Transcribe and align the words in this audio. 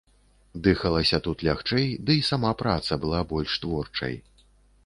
Дыхалася 0.67 1.19
тут 1.27 1.43
лягчэй, 1.47 1.85
ды 2.07 2.17
і 2.21 2.25
сама 2.31 2.55
праца 2.63 3.01
была 3.05 3.23
больш 3.35 3.51
творчай. 3.67 4.15